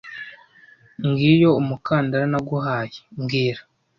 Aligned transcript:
Ngiyo 1.07 1.49
umukandara 1.61 2.25
naguhaye 2.31 2.97
mbwira 3.19 3.61